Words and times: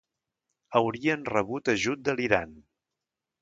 Haurien 0.79 1.27
rebut 1.33 1.71
ajut 1.75 2.03
de 2.09 2.17
l'Iran. 2.17 2.57